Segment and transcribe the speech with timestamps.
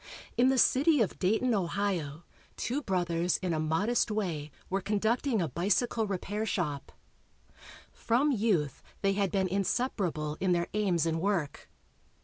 [0.35, 2.23] In the city of Dayton, Ohio,
[2.57, 6.91] two brothers in a modest way were conducting a bicycle repair shop.
[7.93, 11.69] From youth they had been inseparable in their aims and work.